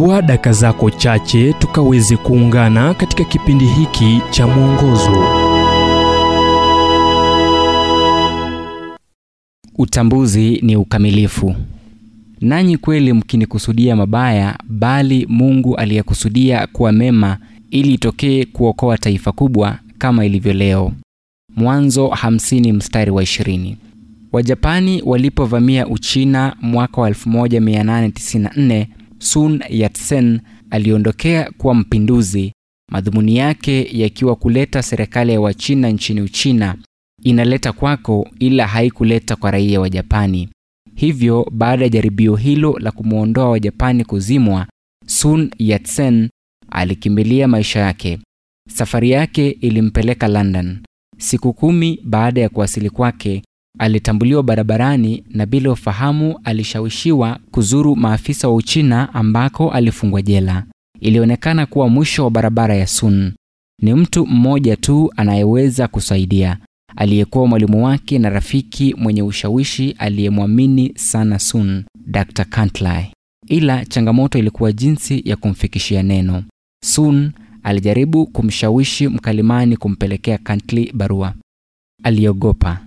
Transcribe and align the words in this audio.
chukua 0.00 0.22
daka 0.22 0.52
zako 0.52 0.90
chache 0.90 1.52
tukaweze 1.52 2.16
kuungana 2.16 2.94
katika 2.94 3.24
kipindi 3.24 3.66
hiki 3.66 4.20
cha 4.30 4.46
mwongozo 4.46 5.24
Utambuzi 9.78 10.60
ni 10.62 10.76
ukamilifu. 10.76 11.54
Nanyi 12.40 12.76
kweli 12.76 13.12
mkinikusudia 13.12 13.96
mabaya, 13.96 14.58
bali 14.68 15.26
Mungu 15.28 15.76
aliyekusudia 15.76 16.66
kuwa 16.66 16.92
mema 16.92 17.38
ili 17.70 17.94
itokee 17.94 18.44
kuokoa 18.44 18.98
taifa 18.98 19.32
kubwa 19.32 19.78
kama 19.98 20.24
ilivyo 20.26 20.52
leo. 20.52 20.92
Mwanzo 21.56 22.06
50 22.06 22.72
mstari 22.72 23.10
wa 23.10 23.22
20. 23.22 23.76
Wajapani 24.32 25.02
walipovamia 25.04 25.86
Uchina 25.86 26.56
mwaka 26.62 27.00
wa 27.00 27.10
1894, 27.10 28.86
Sun 29.20 29.62
Yat-sen 29.70 30.40
aliondokea 30.70 31.50
kuwa 31.58 31.74
mpinduzi, 31.74 32.52
madhumuni 32.92 33.36
yake 33.36 33.88
yakiwa 33.98 34.36
kuleta 34.36 34.82
serikali 34.82 35.32
ya 35.32 35.40
Wachina 35.40 35.88
nchini 35.90 36.20
Uchina 36.20 36.76
inaleta 37.22 37.72
kwako, 37.72 38.28
ila 38.38 38.66
haikuleta 38.66 39.36
kwa 39.36 39.50
raia 39.50 39.80
wa 39.80 39.90
Japani. 39.90 40.48
Hivyo 40.96 41.46
baada 41.52 41.82
ya 41.84 41.88
jaribio 41.88 42.36
hilo 42.36 42.78
la 42.78 42.90
kumwondoa 42.92 43.48
Wajapani 43.50 44.04
kuzimwa, 44.04 44.66
Sun 45.06 45.50
Yat-sen 45.58 46.28
alikimbilia 46.70 47.48
maisha 47.48 47.80
yake. 47.80 48.18
Safari 48.68 49.10
yake 49.10 49.50
ilimpeleka 49.50 50.28
London. 50.28 50.78
Siku 51.18 51.52
kumi 51.52 52.00
baada 52.04 52.40
ya 52.40 52.48
kuwasili 52.48 52.90
kwake, 52.90 53.42
alitambuliwa 53.78 54.42
barabarani 54.42 55.24
na 55.30 55.46
bila 55.46 55.72
ufahamu 55.72 56.40
alishawishiwa 56.44 57.38
kuzuru 57.50 57.96
maafisa 57.96 58.48
wa 58.48 58.54
Uchina 58.54 59.14
ambako 59.14 59.70
alifungwa 59.70 60.22
jela. 60.22 60.64
Ilionekana 61.00 61.66
kuwa 61.66 61.88
mwisho 61.88 62.24
wa 62.24 62.30
barabara 62.30 62.74
ya 62.76 62.86
Sun. 62.86 63.32
Ni 63.82 63.94
mtu 63.94 64.26
mmoja 64.26 64.76
tu 64.76 65.12
anayeweza 65.16 65.88
kusaidia, 65.88 66.58
aliyekuwa 66.96 67.46
mwalimu 67.46 67.84
wake 67.84 68.18
na 68.18 68.30
rafiki 68.30 68.94
mwenye 68.98 69.22
ushawishi 69.22 69.90
aliyemwamini 69.98 70.92
sana 70.96 71.38
Sun, 71.38 71.84
Dr. 72.06 72.44
Cantlay. 72.44 73.04
Ila 73.48 73.84
changamoto 73.86 74.38
ilikuwa 74.38 74.72
jinsi 74.72 75.22
ya 75.24 75.36
kumfikishia 75.36 76.02
neno. 76.02 76.44
Sun 76.84 77.32
alijaribu 77.62 78.26
kumshawishi 78.26 79.08
mkalimani 79.08 79.76
kumpelekea 79.76 80.38
Cantlay 80.38 80.92
barua. 80.92 81.34
Aliogopa. 82.02 82.80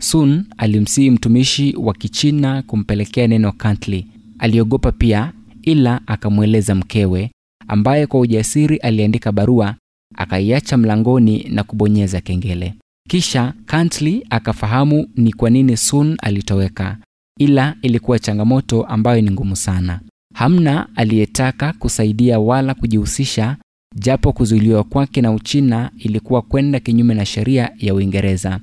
Sun 0.00 0.44
alimsihi 0.56 1.10
mtumishi 1.10 1.74
wa 1.76 1.94
Kichina 1.94 2.62
kumpelekea 2.62 3.26
neno 3.28 3.52
Cantley. 3.52 4.06
Aliogopa 4.38 4.92
pia, 4.92 5.32
ila 5.62 6.00
akamweleza 6.06 6.74
mkewe, 6.74 7.30
ambaye 7.68 8.06
kwa 8.06 8.20
ujasiri 8.20 8.76
aliandika 8.76 9.32
barua, 9.32 9.74
akaiacha 10.16 10.76
mlangoni 10.76 11.44
na 11.48 11.62
kubonyeza 11.64 12.20
kengele. 12.20 12.74
Kisha 13.08 13.54
Cantley 13.66 14.26
akafahamu 14.30 15.06
ni 15.16 15.32
kwa 15.32 15.50
nini 15.50 15.76
Sun 15.76 16.16
alitoweka, 16.22 16.96
ila 17.38 17.76
ilikuwa 17.82 18.18
changamoto 18.18 18.82
ambayo 18.82 19.20
ni 19.22 19.30
ngumu 19.30 19.56
sana. 19.56 20.00
Hamna 20.34 20.88
aliyetaka 20.96 21.72
kusaidia 21.72 22.38
wala 22.38 22.74
kujihusisha, 22.74 23.56
japo 23.96 24.32
kuzuiliwa 24.32 24.84
kwake 24.84 25.20
na 25.20 25.32
Uchina 25.32 25.90
ilikuwa 25.98 26.42
kwenda 26.42 26.80
kinyume 26.80 27.14
na 27.14 27.26
sheria 27.26 27.70
ya 27.78 27.94
Uingereza. 27.94 28.60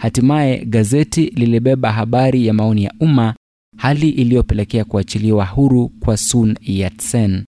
Hatimaye 0.00 0.64
gazeti 0.64 1.24
lilibeba 1.26 1.92
habari 1.92 2.46
ya 2.46 2.54
maoni 2.54 2.84
ya 2.84 2.94
umma, 3.00 3.34
hali 3.76 4.08
iliyopelekea 4.10 4.84
kuachiliwa 4.84 5.44
huru 5.46 5.88
kwa 5.88 6.16
Sun 6.16 6.56
Yat-sen. 6.60 7.44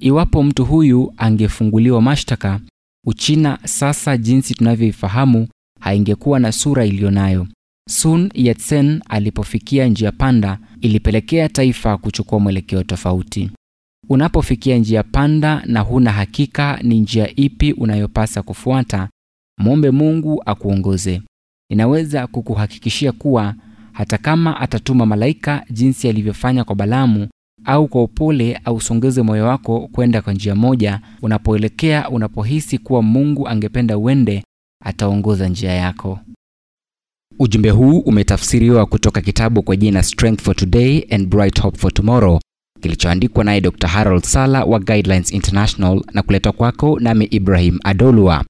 Iwapo 0.00 0.42
mtu 0.42 0.64
huyu 0.64 1.14
angefunguliwa 1.16 2.02
mashtaka, 2.02 2.60
Uchina 3.06 3.58
sasa 3.64 4.16
jinsi 4.16 4.54
tunavyoifahamu 4.54 5.48
haingekuwa 5.80 6.38
na 6.40 6.52
sura 6.52 6.84
iliyonayo. 6.86 7.46
Sun 7.90 8.30
Yat-sen 8.34 9.02
alipofikia 9.08 9.86
njia 9.86 10.12
panda, 10.12 10.58
ilipelekea 10.80 11.48
taifa 11.48 11.98
kuchukua 11.98 12.40
mwelekeo 12.40 12.82
tofauti. 12.82 13.50
Unapofikia 14.08 14.76
njia 14.78 15.02
panda 15.02 15.62
na 15.66 15.80
huna 15.80 16.12
hakika 16.12 16.80
ni 16.82 17.00
njia 17.00 17.36
ipi 17.36 17.72
unayopasa 17.72 18.42
kufuata, 18.42 19.08
mwombe 19.58 19.90
Mungu 19.90 20.42
akuongoze. 20.46 21.22
Ninaweza 21.78 22.26
kukuhakikishia 22.26 23.12
kuwa 23.12 23.54
hata 23.92 24.18
kama 24.18 24.60
atatuma 24.60 25.06
malaika 25.06 25.64
jinsi 25.70 26.08
alivyofanya 26.08 26.64
kwa 26.64 26.74
Balamu, 26.74 27.28
au 27.64 27.88
kwa 27.88 28.02
upole 28.02 28.60
ausongeze 28.64 29.22
moyo 29.22 29.46
wako 29.46 29.88
kwenda 29.92 30.22
kwa 30.22 30.32
njia 30.32 30.54
moja, 30.54 31.00
unapoelekea 31.22 32.10
unapohisi 32.10 32.78
kuwa 32.78 33.02
Mungu 33.02 33.48
angependa 33.48 33.98
uende, 33.98 34.44
ataongoza 34.84 35.48
njia 35.48 35.72
yako. 35.72 36.20
Ujumbe 37.38 37.70
huu 37.70 37.98
umetafsiriwa 37.98 38.86
kutoka 38.86 39.20
kitabu 39.20 39.62
kwa 39.62 39.76
jina 39.76 40.02
Strength 40.02 40.42
for 40.42 40.56
Today 40.56 41.06
and 41.10 41.28
Bright 41.28 41.60
Hope 41.60 41.78
for 41.78 41.92
Tomorrow 41.94 42.40
kilichoandikwa 42.80 43.44
naye 43.44 43.60
Dr. 43.60 43.86
Harold 43.88 44.22
Sala 44.24 44.64
wa 44.64 44.78
Guidelines 44.80 45.32
International 45.32 46.02
na 46.12 46.22
kuletwa 46.22 46.52
kwako 46.52 47.00
nami 47.00 47.24
Ibrahim 47.24 47.78
Adolwa. 47.84 48.44